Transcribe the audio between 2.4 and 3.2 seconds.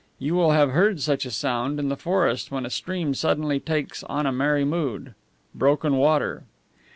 when a stream